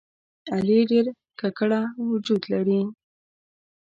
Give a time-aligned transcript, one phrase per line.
[0.53, 1.05] علي ډېر
[1.39, 2.81] ګګړه وجود لري.